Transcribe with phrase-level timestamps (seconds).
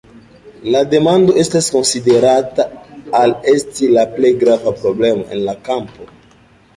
[0.75, 2.65] La demando estas konsiderata
[3.19, 6.09] al esti la plej grava problemo en la kampo.